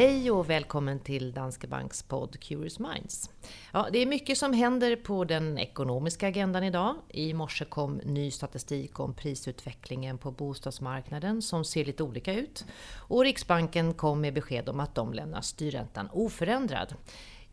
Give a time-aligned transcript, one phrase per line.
[0.00, 3.30] Hej och välkommen till Danske Banks podd Curious Minds.
[3.72, 6.94] Ja, det är mycket som händer på den ekonomiska agendan idag.
[7.08, 12.64] I morse kom ny statistik om prisutvecklingen på bostadsmarknaden som ser lite olika ut.
[12.96, 16.94] Och Riksbanken kom med besked om att de lämnar styrräntan oförändrad.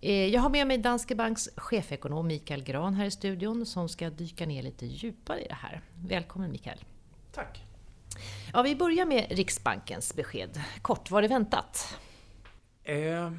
[0.02, 4.10] Eh, jag har med mig Danske Banks chefekonom Mikael Gran här i studion som ska
[4.10, 5.82] dyka ner lite djupare i det här.
[5.96, 6.80] Välkommen Mikael!
[7.32, 7.64] Tack!
[8.54, 10.62] Ja, vi börjar med Riksbankens besked.
[10.82, 11.98] Kort, var det väntat?
[12.88, 13.32] Eh,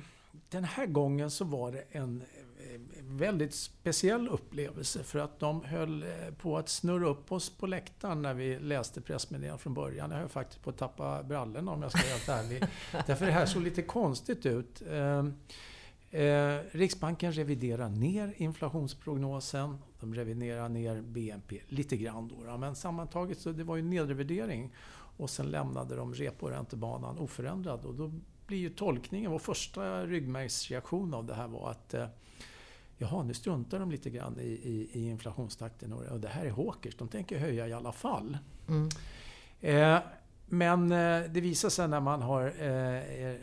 [0.51, 2.23] den här gången så var det en
[2.59, 6.09] eh, väldigt speciell upplevelse för att de höll eh,
[6.39, 10.11] på att snurra upp oss på läktaren när vi läste pressmeddelandet från början.
[10.11, 12.65] Jag höll faktiskt på att tappa brallorna om jag ska vara helt ärlig.
[13.07, 14.83] Därför det här såg lite konstigt ut.
[16.11, 19.79] Eh, Riksbanken reviderar ner inflationsprognosen.
[20.01, 22.57] De reviderar ner BNP lite grann då.
[22.57, 24.75] Men sammantaget så det var ju en nedrevidering.
[25.17, 27.85] Och sen lämnade de reporäntebanan oförändrad.
[27.85, 28.13] Och då
[28.49, 32.07] blir ju tolkningen, vår första ryggmärgsreaktion av det här var att eh,
[32.99, 36.95] Jaha, nu struntar de lite grann i, i, i inflationstakten och, det här är Hawkers,
[36.95, 38.39] de tänker höja i alla fall.
[38.69, 38.89] Mm.
[39.61, 40.03] Eh,
[40.47, 43.35] men eh, det visar sig när man har eh,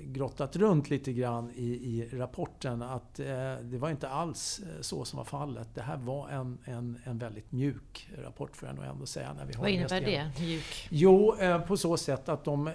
[0.00, 3.14] grottat runt lite grann i, i rapporten att
[3.62, 5.68] det var inte alls så som var fallet.
[5.74, 9.32] Det här var en, en, en väldigt mjuk rapport får jag nog ändå säga.
[9.32, 10.30] När vi har Vad innebär det?
[10.40, 10.88] Mjuk?
[10.90, 12.70] Jo, på så sätt att de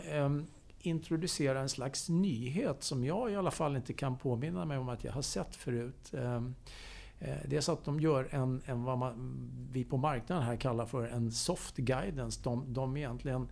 [0.86, 5.04] introducera en slags nyhet som jag i alla fall inte kan påminna mig om att
[5.04, 6.14] jag har sett förut.
[6.14, 6.56] Ehm,
[7.20, 9.40] eh, det är så att de gör en, en vad man,
[9.72, 12.42] vi på marknaden här kallar för en soft guidance.
[12.44, 13.48] De, de egentligen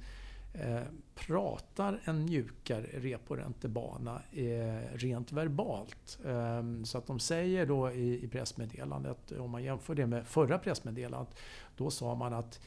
[0.53, 0.81] Eh,
[1.16, 6.19] pratar en mjukare reporäntebana eh, rent verbalt.
[6.25, 10.57] Eh, så att de säger då i, i pressmeddelandet, om man jämför det med förra
[10.57, 11.35] pressmeddelandet,
[11.77, 12.59] då sa man att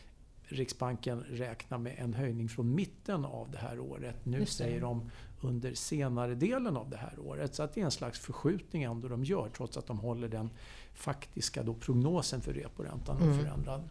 [0.52, 4.16] Riksbanken räknar med en höjning från mitten av det här året.
[4.24, 7.54] Nu säger de under senare delen av det här året.
[7.54, 10.50] Så att det är en slags förskjutning ändå de gör trots att de håller den
[10.94, 13.30] faktiska då prognosen för reporäntan mm.
[13.30, 13.88] oförändrad.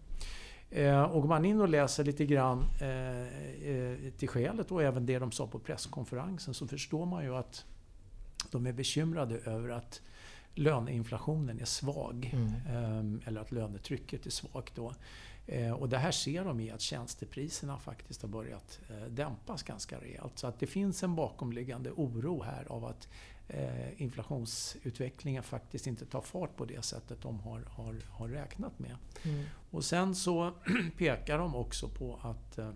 [0.70, 3.22] Eh, och går man in och läser lite grann eh,
[3.72, 7.66] eh, till skälet och även det de sa på presskonferensen så förstår man ju att
[8.52, 10.02] de är bekymrade över att
[10.56, 12.32] löneinflationen är svag.
[12.34, 13.22] Mm.
[13.26, 14.76] Eller att lönetrycket är svagt.
[14.76, 14.94] Då.
[15.78, 18.80] Och det här ser de i att tjänstepriserna faktiskt har börjat
[19.10, 20.40] dämpas ganska rejält.
[20.40, 23.08] Så att det finns en bakomliggande oro här av att
[23.54, 28.96] eh, inflationsutvecklingen faktiskt inte tar fart på det sättet de har, har, har räknat med.
[29.24, 29.44] Mm.
[29.72, 30.54] Och sen så
[30.98, 32.70] pekar de också på att eh,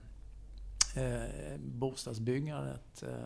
[0.95, 3.25] eh bostadsbyggandet eh, eh,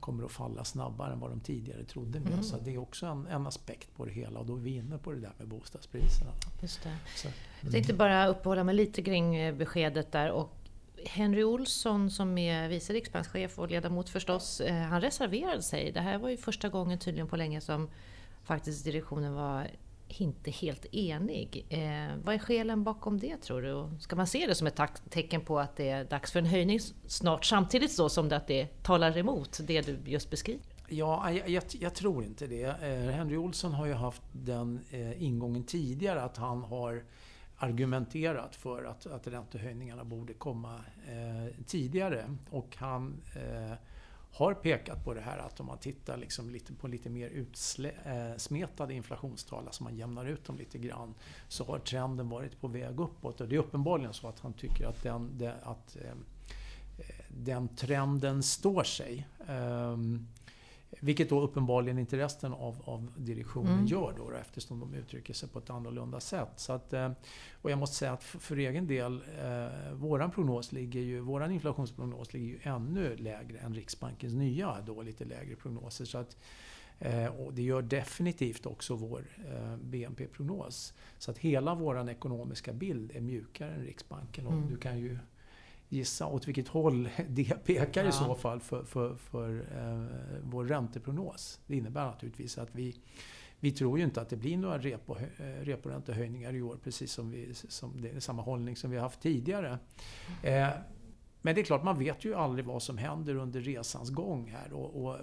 [0.00, 2.32] kommer att falla snabbare än vad de tidigare trodde med.
[2.32, 2.44] Mm.
[2.44, 4.98] Så det är också en, en, aspekt på det hela och då är vi inne
[4.98, 6.30] på det där med bostadspriserna.
[6.62, 6.96] Just det.
[7.16, 7.36] Så, mm.
[7.60, 10.62] Jag tänkte bara uppehålla mig lite kring eh, beskedet där och
[11.06, 15.92] Henry Olsson som är vice riksbankschef och ledamot förstås, eh, han reserverade sig.
[15.92, 17.90] Det här var ju första gången tydligen på länge som
[18.44, 19.70] faktiskt direktionen var
[20.20, 21.66] inte helt enig.
[21.68, 24.00] Eh, vad är skälen bakom det tror du?
[24.00, 24.80] ska man se det som ett
[25.10, 28.46] tecken på att det är dags för en höjning snart samtidigt så som det att
[28.46, 30.62] det talar emot det du just beskriver?
[30.88, 32.64] Ja, jag, jag, jag tror inte det.
[32.64, 37.04] Eh, Henry Olsson har ju haft den eh, ingången tidigare att han har
[37.56, 42.36] argumenterat för att, att räntehöjningarna borde komma eh, tidigare.
[42.50, 43.72] Och han eh,
[44.32, 48.92] har pekat på det här att om man tittar liksom lite på lite mer utsmetade
[48.92, 51.14] eh, inflationstal, alltså man jämnar ut dem lite grann,
[51.48, 53.40] så har trenden varit på väg uppåt.
[53.40, 56.10] Och det är uppenbarligen så att han tycker att den, att, eh,
[56.98, 59.26] eh, den trenden står sig.
[59.48, 60.28] Um,
[61.00, 63.86] vilket då uppenbarligen inte resten av, av direktionen mm.
[63.86, 66.52] gör då, eftersom de uttrycker sig på ett annorlunda sätt.
[66.56, 67.12] Så att, eh,
[67.52, 71.50] och jag måste säga att för, för egen del, eh, våran prognos ligger ju, våran
[71.50, 76.04] inflationsprognos ligger ju ännu lägre än Riksbankens nya, då lite lägre prognoser.
[76.04, 76.36] Så att,
[76.98, 80.94] eh, och det gör definitivt också vår eh, BNP-prognos.
[81.18, 84.46] Så att hela vår ekonomiska bild är mjukare än Riksbanken.
[84.46, 84.68] Och mm.
[84.70, 85.18] du kan ju
[85.92, 88.08] gissa åt vilket håll det pekar ja.
[88.08, 91.60] i så fall för, för, för eh, vår ränteprognos.
[91.66, 92.96] Det innebär naturligtvis att vi,
[93.60, 97.30] vi tror ju inte att det blir några repo, eh, reporäntehöjningar i år precis som,
[97.30, 99.78] vi, som det är samma hållning som vi har haft tidigare.
[100.42, 100.68] Eh,
[101.44, 104.72] men det är klart, man vet ju aldrig vad som händer under resans gång här.
[104.72, 105.18] Och, och,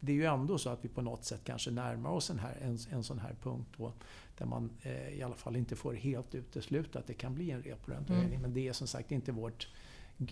[0.00, 2.56] det är ju ändå så att vi på något sätt kanske närmar oss en, här,
[2.60, 3.92] en, en sån här punkt då,
[4.38, 7.62] där man eh, i alla fall inte får helt utesluta att det kan bli en
[7.62, 8.34] reporäntehöjning.
[8.34, 8.42] Mm.
[8.42, 9.68] Men det är som sagt inte vårt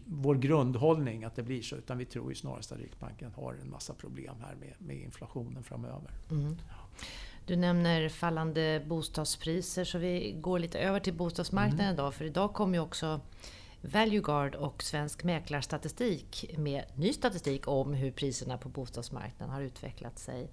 [0.05, 1.77] vår grundhållning att det blir så.
[1.77, 5.65] Utan vi tror ju snarast att Riksbanken har en massa problem här med, med inflationen
[5.65, 6.11] framöver.
[6.31, 6.57] Mm.
[7.47, 11.95] Du nämner fallande bostadspriser så vi går lite över till bostadsmarknaden mm.
[11.95, 12.15] idag.
[12.15, 13.21] För idag kom ju också
[13.81, 20.51] Valueguard och Svensk Mäklarstatistik med ny statistik om hur priserna på bostadsmarknaden har utvecklat sig.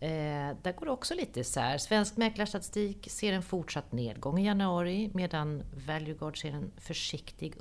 [0.00, 1.78] Eh, där går det också lite isär.
[1.78, 7.54] Svensk Mäklarstatistik ser en fortsatt nedgång i januari medan Valueguard ser en försiktig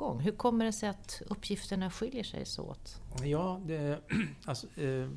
[0.00, 0.20] uppgång.
[0.20, 3.00] Hur kommer det sig att uppgifterna skiljer sig så åt?
[3.22, 4.00] Ja, det,
[4.44, 5.08] alltså, eh,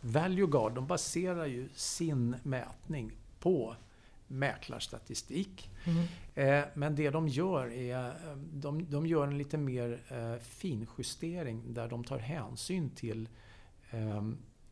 [0.00, 3.76] Valueguard de baserar ju sin mätning på
[4.26, 5.70] mäklarstatistik.
[5.84, 6.04] Mm.
[6.34, 8.14] Eh, men det de gör är
[8.52, 13.28] de, de gör en lite mer eh, finjustering där de tar hänsyn till
[13.90, 14.28] eh,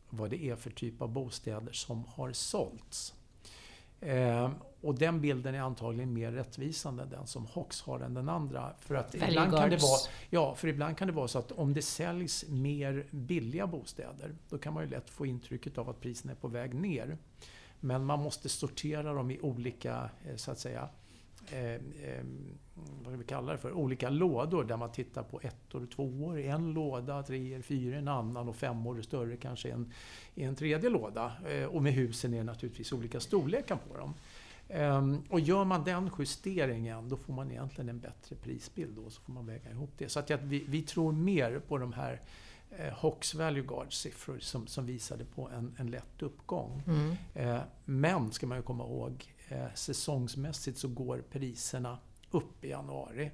[0.09, 3.13] vad det är för typ av bostäder som har sålts.
[4.81, 8.73] Och den bilden är antagligen mer rättvisande, den som Hox har, än den andra.
[8.79, 9.99] För att ibland kan, det vara,
[10.29, 14.57] ja, för ibland kan det vara så att om det säljs mer billiga bostäder, då
[14.57, 17.17] kan man ju lätt få intrycket av att priserna är på väg ner.
[17.79, 20.89] Men man måste sortera dem i olika, eh, så att säga,
[21.51, 22.23] eh, eh,
[23.03, 26.47] vad vi kallar det för, olika lådor där man tittar på ettor och tvåor i
[26.47, 29.91] en låda, treor, fyror i en annan och femmor och större kanske i en,
[30.35, 31.31] i en tredje låda.
[31.49, 34.13] Eh, och med husen är det naturligtvis olika storlekar på dem.
[34.73, 39.21] Um, och gör man den justeringen då får man egentligen en bättre prisbild och så
[39.21, 40.09] får man väga ihop det.
[40.09, 42.21] Så att vi, vi tror mer på de här
[42.69, 46.83] eh, Hox Value Guard siffror som, som visade på en, en lätt uppgång.
[46.87, 47.15] Mm.
[47.33, 51.97] Eh, men, ska man ju komma ihåg, eh, säsongsmässigt så går priserna
[52.31, 53.31] upp i januari.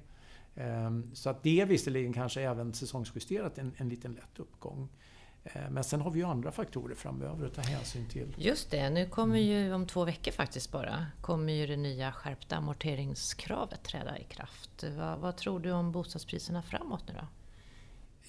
[0.54, 4.88] Eh, så att det är visserligen kanske även säsongsjusterat en, en liten lätt uppgång.
[5.52, 8.34] Eh, men sen har vi ju andra faktorer framöver att ta hänsyn till.
[8.38, 12.56] Just det, nu kommer ju om två veckor faktiskt bara, kommer ju det nya skärpta
[12.56, 14.84] amorteringskravet träda i kraft.
[14.98, 17.26] Vad, vad tror du om bostadspriserna framåt nu då?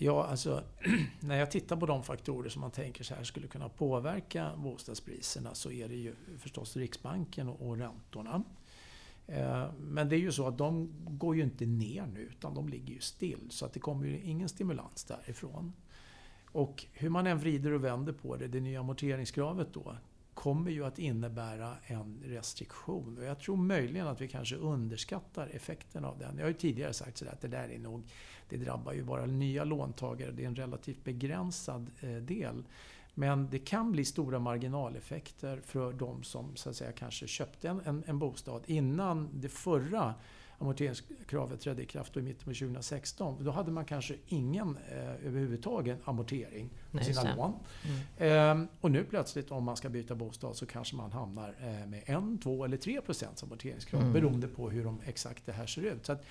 [0.01, 0.63] Ja, alltså
[1.19, 5.55] när jag tittar på de faktorer som man tänker så här skulle kunna påverka bostadspriserna
[5.55, 8.43] så är det ju förstås Riksbanken och räntorna.
[9.27, 12.69] Eh, men det är ju så att de går ju inte ner nu utan de
[12.69, 15.73] ligger ju still så att det kommer ju ingen stimulans därifrån.
[16.51, 19.95] Och hur man än vrider och vänder på det, det nya amorteringskravet då,
[20.33, 23.17] kommer ju att innebära en restriktion.
[23.17, 26.37] Och jag tror möjligen att vi kanske underskattar effekten av den.
[26.37, 28.03] Jag har ju tidigare sagt sådär att det där är nog,
[28.49, 32.63] det drabbar ju bara nya låntagare, det är en relativt begränsad eh, del.
[33.13, 37.81] Men det kan bli stora marginaleffekter för de som så att säga, kanske köpte en,
[37.85, 40.13] en, en bostad innan det förra
[40.59, 43.43] amorteringskravet trädde i kraft i mitten på 2016.
[43.43, 47.53] Då hade man kanske ingen eh, överhuvudtaget amortering på Nej, sina lån.
[48.17, 48.61] Mm.
[48.61, 52.03] Eh, och nu plötsligt om man ska byta bostad så kanske man hamnar eh, med
[52.05, 54.13] 1, 2 eller 3 procents amorteringskrav mm.
[54.13, 56.05] beroende på hur de, exakt det här ser ut.
[56.05, 56.25] Så att,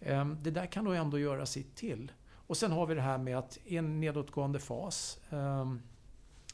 [0.00, 2.12] eh, det där kan nog ändå göra sitt till.
[2.48, 5.80] Och sen har vi det här med att i en nedåtgående fas ehm,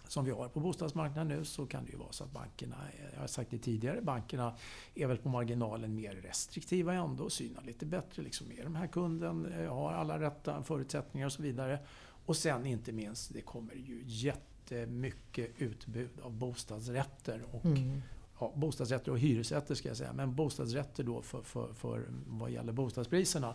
[0.09, 2.77] som vi har på bostadsmarknaden nu så kan det ju vara så att bankerna,
[3.15, 4.55] jag har sagt det tidigare, bankerna
[4.95, 8.23] är väl på marginalen mer restriktiva ändå, synar lite bättre.
[8.23, 11.79] Liksom, är de här kunden, eh, har alla rätta förutsättningar och så vidare.
[12.27, 18.03] Och sen inte minst, det kommer ju jättemycket utbud av bostadsrätter och mm.
[18.41, 22.73] ja, bostadsrätter och hyresrätter ska jag säga, men bostadsrätter då för, för, för vad gäller
[22.73, 23.55] bostadspriserna.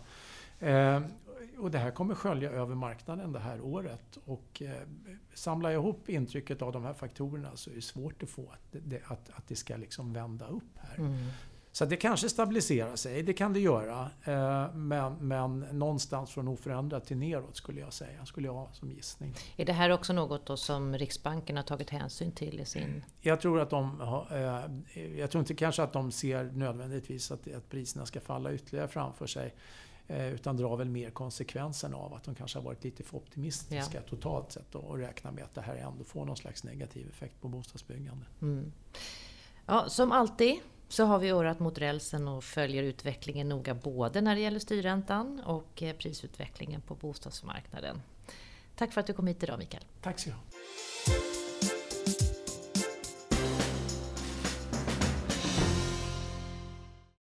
[0.60, 1.00] Eh,
[1.58, 4.18] och det här kommer skölja över marknaden det här året.
[4.24, 4.70] Och eh,
[5.34, 8.66] samlar jag ihop intrycket av de här faktorerna så är det svårt att få att
[8.70, 10.98] det, att, att det ska liksom vända upp här.
[10.98, 11.16] Mm.
[11.72, 14.10] Så det kanske stabiliserar sig, det kan det göra.
[14.24, 18.90] Eh, men, men någonstans från oförändrat till neråt skulle jag säga, skulle jag ha som
[18.90, 19.34] gissning.
[19.56, 23.04] Är det här också något som Riksbanken har tagit hänsyn till i sin...
[23.20, 27.68] Jag tror att de eh, Jag tror inte kanske att de ser nödvändigtvis att, att
[27.68, 29.54] priserna ska falla ytterligare framför sig.
[30.10, 33.98] Eh, utan drar väl mer konsekvensen av att de kanske har varit lite för optimistiska
[33.98, 34.02] ja.
[34.08, 37.48] totalt sett och räknar med att det här ändå får någon slags negativ effekt på
[37.48, 38.26] bostadsbyggande.
[38.42, 38.72] Mm.
[39.66, 40.54] Ja, som alltid
[40.88, 45.40] så har vi örat mot rälsen och följer utvecklingen noga både när det gäller styrräntan
[45.40, 48.02] och eh, prisutvecklingen på bostadsmarknaden.
[48.76, 49.84] Tack för att du kom hit idag Mikael.
[50.00, 50.38] Tack så ha.